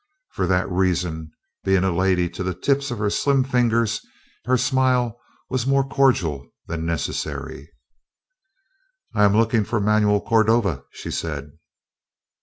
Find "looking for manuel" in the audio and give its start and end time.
9.37-10.19